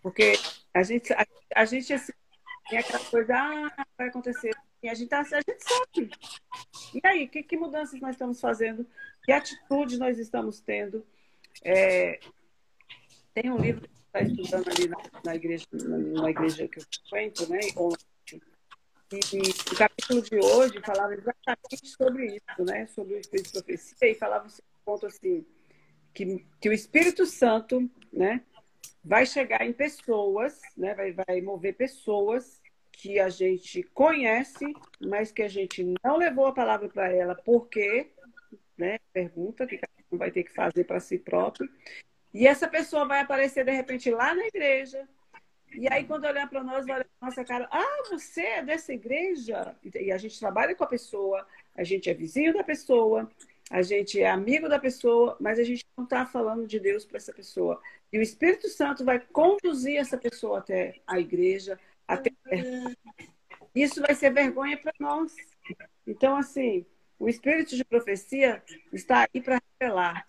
[0.00, 0.34] Porque
[0.72, 1.26] a gente, a,
[1.56, 2.12] a gente assim,
[2.68, 4.54] tem aquela coisa, ah, vai acontecer.
[4.80, 6.10] E a gente, tá, a gente sabe.
[6.94, 8.86] E aí, que, que mudanças nós estamos fazendo?
[9.24, 11.04] Que atitude nós estamos tendo?
[11.64, 12.20] É,
[13.34, 16.84] tem um livro que está estudando ali na, na, igreja, na, na, igreja que eu
[16.84, 17.58] frequento, né?
[19.12, 22.86] E, e o capítulo de hoje falava exatamente sobre isso, né?
[22.86, 25.44] Sobre o Espírito de Profecia, e falava um ponto assim,
[26.14, 28.42] que, que o Espírito Santo, né?
[29.02, 30.94] vai chegar em pessoas, né?
[30.94, 32.60] vai, vai mover pessoas
[32.92, 37.68] que a gente conhece, mas que a gente não levou a palavra para ela, por
[37.68, 38.10] quê?
[38.76, 38.98] Né?
[39.12, 41.68] Pergunta que cada um vai ter que fazer para si próprio.
[42.32, 45.08] E essa pessoa vai aparecer de repente lá na igreja,
[45.72, 48.92] E aí, quando olhar para nós, vai olhar pra nossa cara, ah, você é dessa
[48.92, 49.76] igreja?
[49.94, 51.46] E a gente trabalha com a pessoa,
[51.76, 53.30] a gente é vizinho da pessoa,
[53.70, 57.18] a gente é amigo da pessoa, mas a gente não está falando de Deus para
[57.18, 57.80] essa pessoa.
[58.12, 62.32] E o Espírito Santo vai conduzir essa pessoa até a igreja, até.
[63.72, 65.32] Isso vai ser vergonha para nós.
[66.04, 66.84] Então, assim,
[67.16, 68.60] o Espírito de profecia
[68.92, 70.26] está aí para revelar.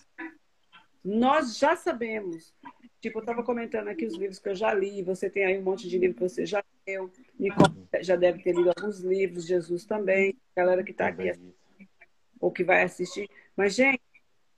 [1.03, 2.53] Nós já sabemos.
[3.01, 5.01] Tipo, eu estava comentando aqui os livros que eu já li.
[5.01, 7.11] Você tem aí um monte de livro que você já leu.
[7.39, 9.47] Nicole já deve ter lido alguns livros.
[9.47, 10.37] Jesus também.
[10.55, 11.31] Galera que está aqui
[12.41, 13.29] ou que vai assistir.
[13.55, 14.01] Mas, gente,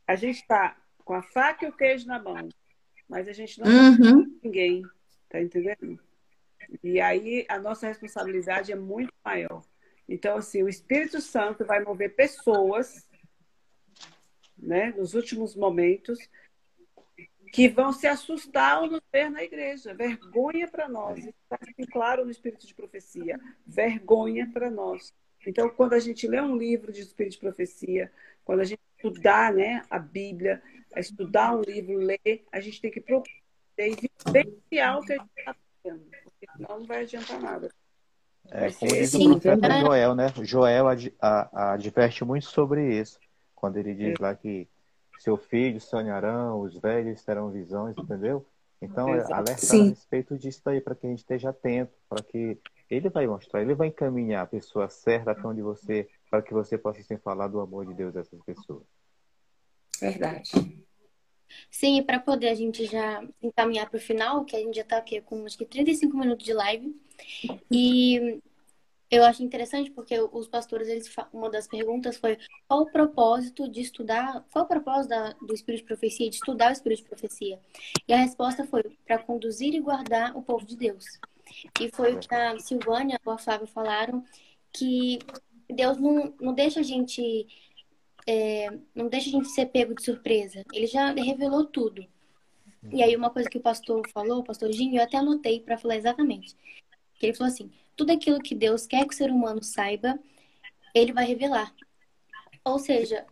[0.07, 2.47] a gente está com a faca e o queijo na mão.
[3.07, 4.39] Mas a gente não uhum.
[4.41, 4.81] ninguém.
[5.29, 5.99] Tá entendendo?
[6.81, 9.61] E aí a nossa responsabilidade é muito maior.
[10.07, 13.07] Então, assim, o Espírito Santo vai mover pessoas,
[14.57, 16.19] né, nos últimos momentos,
[17.51, 19.93] que vão se assustar ao nos ver na igreja.
[19.93, 21.19] Vergonha para nós.
[21.19, 23.39] Isso está assim claro no Espírito de Profecia.
[23.65, 25.13] Vergonha para nós.
[25.45, 28.11] Então, quando a gente lê um livro de Espírito de Profecia,
[28.45, 30.61] quando a gente estudar né, a Bíblia,
[30.95, 33.43] estudar um livro, ler, a gente tem que procurar
[33.77, 37.69] vivenciar o que a gente está fazendo, porque senão não vai adiantar nada.
[38.51, 40.27] É, como diz o profeta Joel, né?
[40.43, 43.19] Joel ad, a, adverte muito sobre isso,
[43.55, 44.23] quando ele diz é.
[44.23, 44.67] lá que
[45.19, 48.45] seu filho sonharão, os velhos terão visões, entendeu?
[48.83, 49.87] Então, é, alerta Sim.
[49.87, 52.57] a respeito disso aí, para que a gente esteja atento, para que
[52.89, 56.77] ele vai mostrar, ele vai encaminhar a pessoa certa até onde você, para que você
[56.77, 58.83] possa sempre falar do amor de Deus a essas pessoas.
[59.99, 60.51] Verdade.
[61.69, 64.97] Sim, para poder a gente já encaminhar para o final, que a gente já está
[64.97, 66.95] aqui com acho que 35 minutos de live.
[67.71, 68.41] E
[69.13, 73.81] eu acho interessante porque os pastores, eles, uma das perguntas foi qual o propósito de
[73.81, 77.59] estudar, qual o propósito da, do Espírito de Profecia, de estudar o Espírito de Profecia?
[78.07, 81.05] E a resposta foi para conduzir e guardar o povo de Deus.
[81.79, 84.23] E foi o que a Silvânia e a Flávia falaram,
[84.71, 85.19] que
[85.69, 87.47] Deus não, não deixa a gente
[88.25, 90.63] é, não deixa a gente ser pego de surpresa.
[90.73, 92.05] Ele já revelou tudo.
[92.91, 95.77] E aí uma coisa que o pastor falou, o pastor Ginho, eu até anotei para
[95.77, 96.55] falar exatamente.
[97.15, 100.19] Que ele falou assim: tudo aquilo que Deus quer que o ser humano saiba,
[100.93, 101.73] ele vai revelar.
[102.63, 103.25] Ou seja,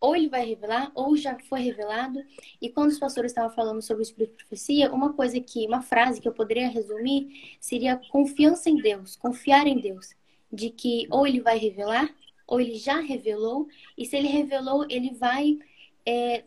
[0.00, 2.22] ou ele vai revelar, ou já foi revelado.
[2.60, 5.82] E quando os pastores estavam falando sobre o Espírito de Profecia, uma coisa que, uma
[5.82, 10.14] frase que eu poderia resumir seria confiança em Deus, confiar em Deus.
[10.50, 12.14] De que ou ele vai revelar,
[12.46, 15.58] ou ele já revelou, e se ele revelou, ele vai
[16.06, 16.44] é,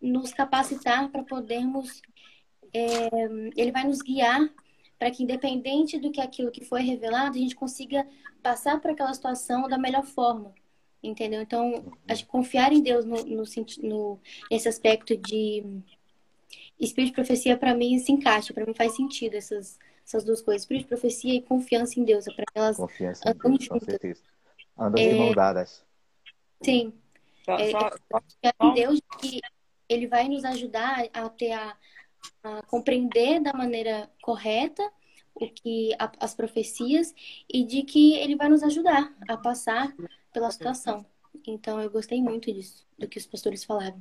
[0.00, 2.02] nos capacitar para podermos,
[2.72, 3.08] é,
[3.56, 4.52] ele vai nos guiar
[4.98, 8.06] para que, independente do que aquilo que foi revelado, a gente consiga
[8.42, 10.54] passar por aquela situação da melhor forma
[11.08, 11.42] entendeu?
[11.42, 13.44] Então, acho que confiar em Deus no, no,
[13.82, 15.62] no nesse aspecto de
[16.78, 20.62] espírito de profecia, para mim, se encaixa, para mim faz sentido essas, essas duas coisas,
[20.62, 23.78] espírito de profecia e confiança em Deus, para elas confiança andam Deus, juntas.
[23.78, 24.22] Com certeza.
[24.76, 25.08] Andam é...
[25.08, 25.84] de mão dadas.
[26.62, 26.92] Sim.
[27.44, 28.68] Só, é, só, só...
[28.68, 29.40] em Deus que
[29.88, 31.76] ele vai nos ajudar a ter a,
[32.42, 34.82] a compreender da maneira correta
[35.34, 37.14] o que a, as profecias
[37.52, 39.94] e de que ele vai nos ajudar a passar
[40.32, 41.04] pela situação.
[41.46, 44.00] Então, eu gostei muito disso, do que os pastores falaram.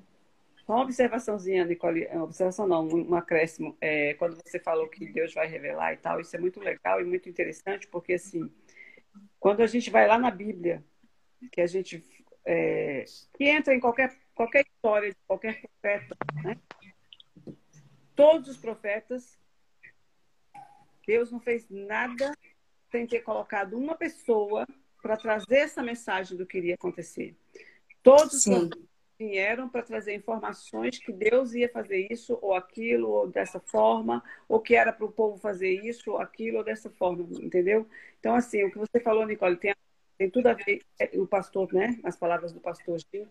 [0.67, 3.75] Uma observaçãozinha, Nicole, uma observação não, um acréscimo.
[3.81, 7.03] É, quando você falou que Deus vai revelar e tal, isso é muito legal e
[7.03, 8.49] muito interessante, porque assim,
[9.39, 10.83] quando a gente vai lá na Bíblia,
[11.51, 12.01] que a gente
[12.45, 13.03] é,
[13.38, 16.57] que entra em qualquer, qualquer história de qualquer profeta, né?
[18.15, 19.38] Todos os profetas,
[21.06, 22.32] Deus não fez nada
[22.91, 24.65] sem ter colocado uma pessoa
[25.02, 27.36] para trazer essa mensagem do que iria acontecer.
[28.02, 28.69] Todos Sim.
[29.19, 34.60] vieram para trazer informações que Deus ia fazer isso ou aquilo, ou dessa forma, ou
[34.60, 37.88] que era para o povo fazer isso ou aquilo, ou dessa forma, entendeu?
[38.19, 39.76] Então, assim, o que você falou, Nicole, tem,
[40.17, 41.99] tem tudo a ver, é, o pastor, né?
[42.04, 43.28] As palavras do pastor Gil.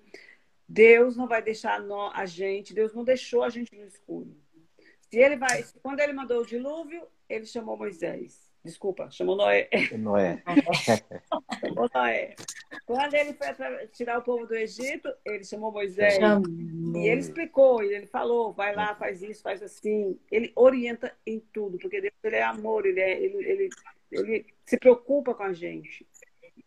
[0.69, 1.81] Deus não vai deixar
[2.15, 4.35] a gente, Deus não deixou a gente no escuro.
[5.13, 8.51] Se ele vai, quando ele mandou o dilúvio, ele chamou Moisés.
[8.65, 9.69] Desculpa, chamou Noé.
[9.99, 10.43] Noé.
[11.63, 12.35] chamou Noé.
[12.87, 13.49] Quando ele foi
[13.89, 16.15] tirar o povo do Egito, ele chamou Moisés.
[16.15, 16.49] Chamou.
[16.97, 20.19] E ele explicou, e ele falou, vai lá, faz isso, faz assim.
[20.31, 23.69] Ele orienta em tudo, porque Deus ele é amor, ele, é, ele, ele,
[24.11, 26.09] ele se preocupa com a gente.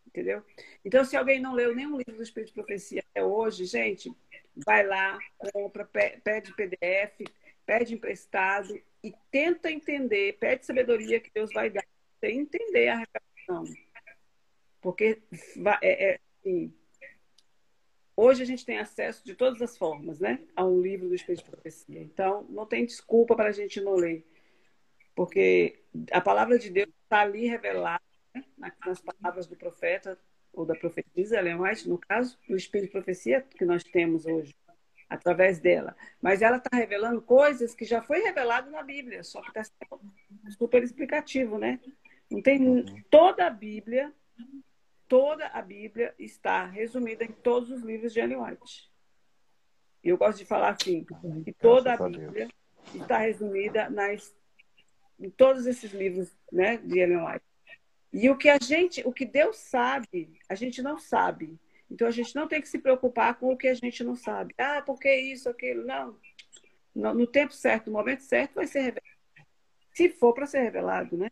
[0.06, 0.44] Entendeu?
[0.84, 4.14] Então, se alguém não leu nenhum livro do Espírito de Profecia até hoje, gente,
[4.64, 5.18] vai lá,
[5.52, 5.84] compra,
[6.24, 7.26] pede PDF,
[7.66, 11.84] pede emprestado e tenta entender, pede sabedoria que Deus vai dar,
[12.20, 13.76] você entender a revelação.
[14.82, 15.22] Porque
[15.82, 16.74] é, é, assim,
[18.16, 20.40] hoje a gente tem acesso de todas as formas, né?
[20.56, 22.02] A um livro do Espírito de Profecia.
[22.02, 24.26] Então, não tem desculpa para a gente não ler.
[25.16, 25.80] Porque
[26.12, 28.04] a palavra de Deus está ali revelada
[28.34, 28.44] né?
[28.86, 30.20] nas palavras do profeta
[30.54, 34.56] ou da profetisa, Ellen White, no caso, o Espírito de Profecia que nós temos hoje,
[35.10, 35.96] através dela.
[36.22, 39.64] Mas ela está revelando coisas que já foi revelado na Bíblia, só que está
[40.58, 41.80] super explicativo, né?
[42.30, 44.14] Não tem toda a Bíblia,
[45.08, 48.92] toda a Bíblia está resumida em todos os livros de Ellen White.
[50.04, 51.06] E eu gosto de falar assim,
[51.44, 52.48] que toda a Bíblia
[52.94, 54.36] está resumida nas,
[55.20, 57.46] em todos esses livros né, de Ellen White.
[58.14, 61.60] E o que a gente, o que Deus sabe, a gente não sabe.
[61.90, 64.54] Então a gente não tem que se preocupar com o que a gente não sabe.
[64.58, 65.86] Ah, porque isso, aquilo.
[65.86, 66.18] Não.
[66.94, 69.16] No, tempo certo, no momento certo, vai ser revelado.
[69.94, 71.30] Se for para ser revelado, né?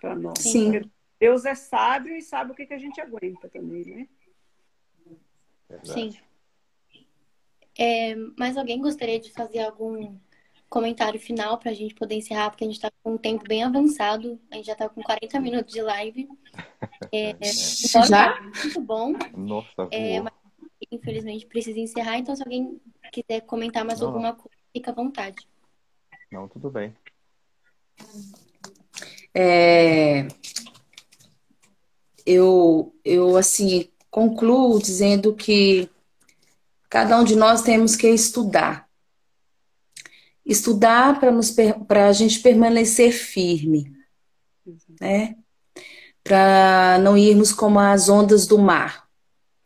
[0.00, 0.38] Para nós.
[0.38, 0.72] Sim.
[0.72, 4.08] Porque Deus é sábio e sabe o que, que a gente aguenta também, né?
[5.68, 5.92] Verdade.
[5.92, 6.18] Sim.
[7.78, 10.18] É, mas alguém gostaria de fazer algum
[10.68, 13.62] comentário final para a gente poder encerrar, porque a gente está com um tempo bem
[13.62, 14.38] avançado.
[14.50, 16.28] A gente já está com 40 minutos de live.
[17.12, 17.36] É,
[18.08, 18.40] já?
[18.40, 19.12] Muito bom.
[19.36, 20.32] Nossa, é, mas,
[20.90, 22.80] infelizmente precisa encerrar, então se alguém
[23.12, 24.08] quiser comentar mais Não.
[24.08, 25.36] alguma coisa, fica à vontade.
[26.30, 26.94] Não, tudo bem.
[29.34, 30.26] É,
[32.24, 35.88] eu, eu, assim, concluo dizendo que
[36.88, 38.85] cada um de nós temos que estudar.
[40.46, 41.18] Estudar
[41.88, 43.92] para a gente permanecer firme,
[45.00, 45.34] né?
[46.22, 49.08] Para não irmos como as ondas do mar,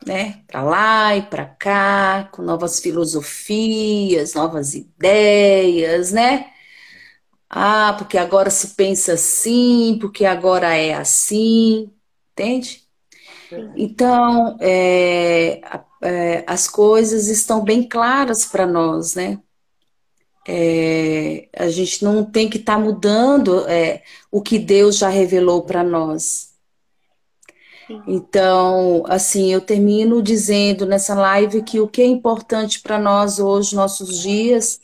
[0.07, 0.43] né?
[0.47, 6.51] Para lá e para cá, com novas filosofias, novas ideias, né?
[7.49, 11.93] Ah, porque agora se pensa assim, porque agora é assim,
[12.33, 12.89] entende?
[13.77, 15.61] Então, é,
[16.03, 19.41] é, as coisas estão bem claras para nós, né?
[20.49, 25.63] É, a gente não tem que estar tá mudando é, o que Deus já revelou
[25.63, 26.51] para nós.
[28.07, 33.75] Então, assim, eu termino dizendo nessa live que o que é importante para nós hoje,
[33.75, 34.81] nossos dias,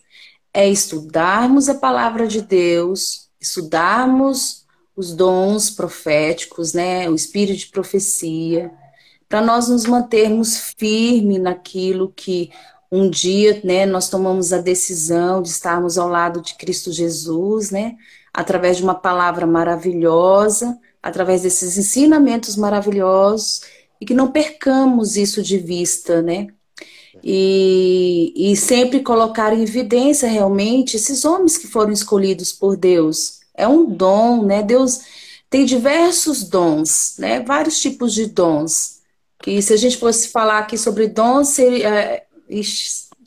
[0.52, 4.64] é estudarmos a palavra de Deus, estudarmos
[4.96, 8.72] os dons proféticos, né, o espírito de profecia,
[9.28, 12.50] para nós nos mantermos firmes naquilo que
[12.90, 17.96] um dia, né, nós tomamos a decisão de estarmos ao lado de Cristo Jesus, né,
[18.32, 23.62] através de uma palavra maravilhosa, através desses ensinamentos maravilhosos,
[24.00, 26.48] e que não percamos isso de vista, né,
[27.24, 33.40] e, e sempre colocar em evidência realmente esses homens que foram escolhidos por Deus.
[33.54, 35.00] É um dom, né, Deus
[35.48, 38.96] tem diversos dons, né, vários tipos de dons,
[39.42, 42.60] que se a gente fosse falar aqui sobre dons, seria, é,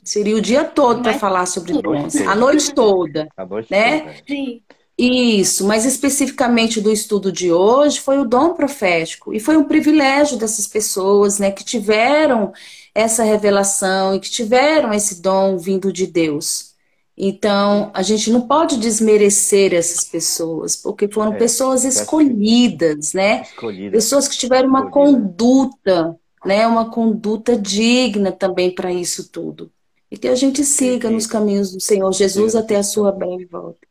[0.04, 4.00] seria o dia todo para falar sobre dons, a noite toda, a noite né?
[4.00, 4.14] Toda.
[4.26, 4.62] Sim.
[5.02, 10.36] Isso, mas especificamente do estudo de hoje foi o dom profético e foi um privilégio
[10.36, 12.52] dessas pessoas, né, que tiveram
[12.94, 16.70] essa revelação e que tiveram esse dom vindo de Deus.
[17.16, 23.42] Então, a gente não pode desmerecer essas pessoas, porque foram é, pessoas escolhidas, né?
[23.42, 23.90] Escolhida.
[23.92, 25.20] Pessoas que tiveram uma escolhida.
[25.20, 26.66] conduta, né?
[26.66, 29.70] Uma conduta digna também para isso tudo.
[30.10, 33.86] E que a gente siga nos caminhos do Senhor Jesus até a sua breve volta.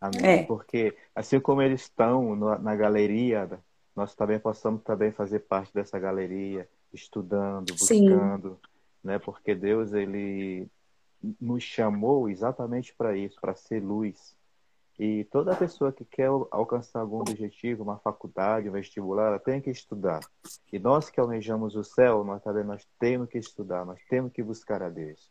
[0.00, 0.20] Amém.
[0.22, 0.42] É.
[0.42, 3.48] Porque assim como eles estão na galeria,
[3.94, 8.68] nós também possamos também fazer parte dessa galeria, estudando, buscando, Sim.
[9.04, 9.18] né?
[9.18, 10.68] Porque Deus ele
[11.40, 14.34] nos chamou exatamente para isso, para ser luz.
[14.98, 19.70] E toda pessoa que quer alcançar algum objetivo, uma faculdade, um vestibular, ela tem que
[19.70, 20.20] estudar.
[20.72, 24.42] E nós que almejamos o céu, nós também nós temos que estudar, nós temos que
[24.42, 25.30] buscar a Deus.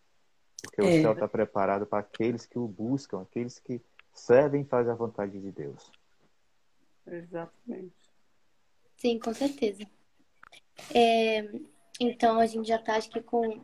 [0.62, 0.84] Porque é.
[0.84, 3.82] o céu está preparado para aqueles que o buscam, aqueles que
[4.14, 5.92] servem e fazem a vontade de Deus.
[7.08, 8.12] Exatamente.
[8.98, 9.84] Sim, com certeza.
[10.94, 11.50] É,
[12.00, 13.64] então, a gente já está, acho que, com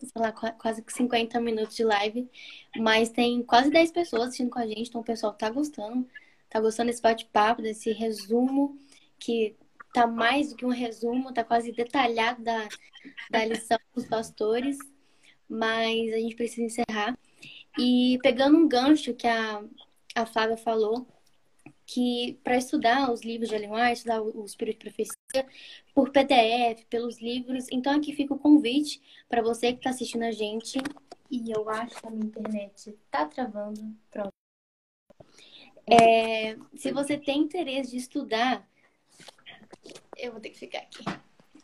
[0.00, 2.28] sei lá, quase 50 minutos de live,
[2.76, 6.06] mas tem quase 10 pessoas assistindo com a gente, então o pessoal tá gostando,
[6.48, 8.78] tá gostando desse bate-papo, desse resumo,
[9.18, 9.56] que
[9.92, 12.68] tá mais do que um resumo, tá quase detalhado da,
[13.30, 14.78] da lição dos pastores,
[15.48, 17.18] mas a gente precisa encerrar.
[17.78, 19.62] E pegando um gancho que a,
[20.14, 21.06] a Flávia falou,
[21.86, 25.17] que para estudar os livros de Ellen estudar o Espírito de Profecia,
[25.94, 27.66] por PDF, pelos livros.
[27.70, 30.78] Então aqui fica o convite para você que está assistindo a gente.
[31.30, 33.80] E eu acho que a minha internet está travando.
[34.10, 34.32] Pronto.
[35.86, 38.66] É, se você tem interesse de estudar,
[40.16, 41.04] eu vou ter que ficar aqui.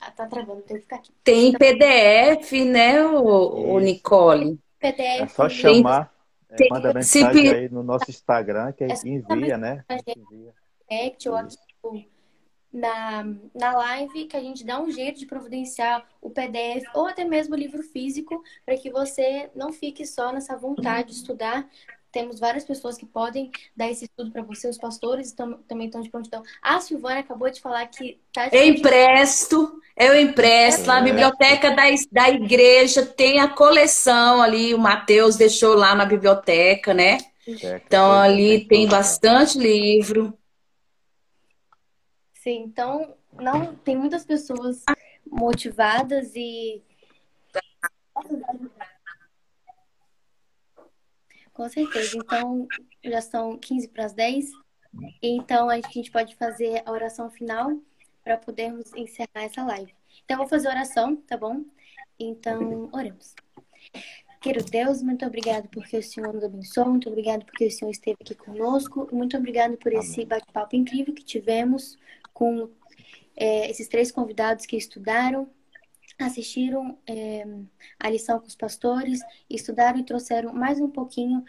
[0.01, 1.13] Ah, tá travando, tem que ficar aqui.
[1.23, 4.59] Tem PDF, né, o, o Nicole?
[4.79, 5.23] PDF.
[5.23, 6.13] É só chamar.
[6.51, 9.85] É, manda mensagem aí no nosso Instagram, que envia, né?
[10.07, 10.55] Envia.
[11.27, 11.57] Ou aqui
[12.75, 17.25] na, na live, que a gente dá um jeito de providenciar o PDF ou até
[17.25, 21.69] mesmo o livro físico, para que você não fique só nessa vontade de estudar,
[22.11, 24.69] temos várias pessoas que podem dar esse estudo para você.
[24.69, 26.43] Os pastores estão, também estão de prontidão.
[26.63, 30.85] A Silvana acabou de falar que tá Eu empresto, eu empresto.
[30.85, 34.73] É, lá na biblioteca da, da igreja tem a coleção ali.
[34.75, 37.19] O Matheus deixou lá na biblioteca, né?
[37.63, 40.33] É, então ali tem bastante livro.
[42.45, 44.85] Sim, então não tem muitas pessoas
[45.27, 46.83] motivadas e
[51.55, 52.19] com certeza.
[52.19, 52.69] Então,
[53.03, 54.51] já são 15 para as 10.
[55.23, 57.81] Então, a gente pode fazer a oração final
[58.23, 59.95] para podermos encerrar essa live.
[60.23, 61.65] Então, eu vou fazer a oração, tá bom?
[62.19, 63.35] Então, oremos.
[64.45, 68.19] Querido Deus, muito obrigado porque o Senhor nos abençoou, muito obrigado porque o Senhor esteve
[68.21, 71.97] aqui conosco, muito obrigado por esse bate-papo incrível que tivemos
[72.35, 72.69] com
[73.35, 75.49] é, esses três convidados que estudaram,
[76.19, 77.47] assistiram é,
[77.99, 81.43] a lição com os pastores, estudaram e trouxeram mais um pouquinho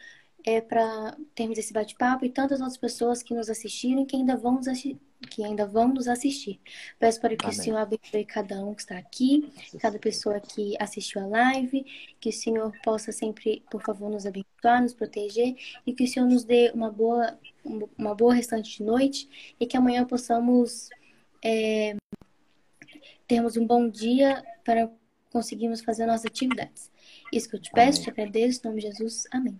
[0.45, 4.37] é, para termos esse bate-papo e tantas outras pessoas que nos assistiram e que ainda
[4.37, 4.67] vão nos,
[5.29, 6.59] que ainda vão nos assistir.
[6.99, 7.57] Peço para que Amém.
[7.57, 11.85] o Senhor abençoe cada um que está aqui, cada pessoa que assistiu a live,
[12.19, 15.55] que o Senhor possa sempre, por favor, nos abençoar, nos proteger
[15.85, 17.37] e que o Senhor nos dê uma boa,
[17.97, 20.89] uma boa restante de noite e que amanhã possamos
[21.43, 21.95] é,
[23.27, 24.91] termos um bom dia para
[25.31, 26.91] conseguirmos fazer nossas atividades.
[27.31, 29.23] Isso que eu te peço, te agradeço, em nome de Jesus.
[29.31, 29.59] Amém.